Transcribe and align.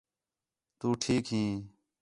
تُو 0.79 0.87
ٹھیک 1.01 1.25
ہیں 1.33 1.51